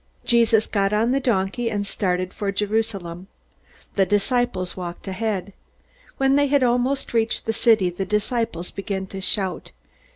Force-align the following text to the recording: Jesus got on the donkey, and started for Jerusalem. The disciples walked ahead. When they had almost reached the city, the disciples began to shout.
Jesus 0.25 0.65
got 0.65 0.93
on 0.93 1.11
the 1.11 1.19
donkey, 1.19 1.69
and 1.69 1.85
started 1.85 2.33
for 2.33 2.51
Jerusalem. 2.51 3.27
The 3.93 4.03
disciples 4.07 4.75
walked 4.75 5.07
ahead. 5.07 5.53
When 6.17 6.37
they 6.37 6.47
had 6.47 6.63
almost 6.63 7.13
reached 7.13 7.45
the 7.45 7.53
city, 7.53 7.91
the 7.91 8.03
disciples 8.03 8.71
began 8.71 9.05
to 9.05 9.21
shout. 9.21 9.69